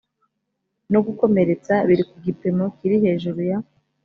no 0.91 0.99
gukomeretsa 1.05 1.73
biri 1.87 2.03
ku 2.09 2.15
gipimo 2.25 2.65
kiri 2.77 2.95
hejuru 3.05 3.39
ya 3.49 3.57